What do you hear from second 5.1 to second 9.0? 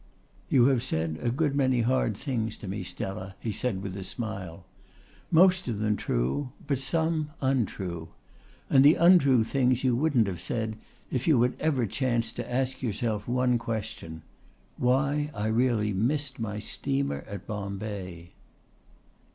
"most of them true, but some untrue. And the